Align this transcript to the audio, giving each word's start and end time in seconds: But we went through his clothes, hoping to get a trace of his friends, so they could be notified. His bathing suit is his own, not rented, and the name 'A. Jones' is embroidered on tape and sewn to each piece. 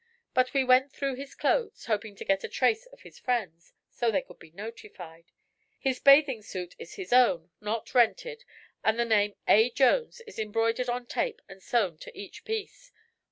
But 0.33 0.51
we 0.55 0.63
went 0.63 0.91
through 0.91 1.13
his 1.13 1.35
clothes, 1.35 1.85
hoping 1.85 2.15
to 2.15 2.25
get 2.25 2.43
a 2.43 2.47
trace 2.49 2.87
of 2.87 3.01
his 3.01 3.19
friends, 3.19 3.71
so 3.91 4.09
they 4.09 4.23
could 4.23 4.39
be 4.39 4.49
notified. 4.49 5.25
His 5.77 5.99
bathing 5.99 6.41
suit 6.41 6.75
is 6.79 6.95
his 6.95 7.13
own, 7.13 7.51
not 7.61 7.93
rented, 7.93 8.43
and 8.83 8.97
the 8.97 9.05
name 9.05 9.35
'A. 9.47 9.69
Jones' 9.69 10.21
is 10.21 10.39
embroidered 10.39 10.89
on 10.89 11.05
tape 11.05 11.39
and 11.47 11.61
sewn 11.61 11.99
to 11.99 12.17
each 12.19 12.43
piece. 12.45 12.91